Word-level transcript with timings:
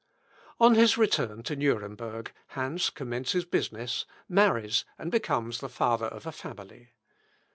On 0.59 0.73
his 0.73 0.97
return 0.97 1.43
to 1.43 1.55
Nuremberg, 1.55 2.31
Hans 2.57 2.89
commences 2.89 3.45
business, 3.45 4.07
marries, 4.27 4.83
and 4.97 5.11
becomes 5.11 5.59
the 5.59 5.69
father 5.69 6.07
of 6.07 6.25
a 6.25 6.31
family. 6.31 6.89